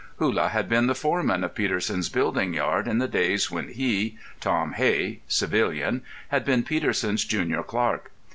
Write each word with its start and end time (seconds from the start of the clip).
Hullah 0.17 0.49
had 0.49 0.67
been 0.67 0.87
the 0.87 0.95
foreman 0.95 1.43
of 1.43 1.53
Peterson's 1.53 2.09
building 2.09 2.55
yard 2.55 2.87
in 2.87 2.97
the 2.97 3.07
days 3.07 3.51
when 3.51 3.67
he, 3.67 4.17
Tom 4.39 4.73
Hey, 4.73 5.19
civilian, 5.27 6.01
had 6.29 6.43
been 6.43 6.63
Peterson's 6.63 7.23
junior 7.23 7.61
clerk. 7.61 8.11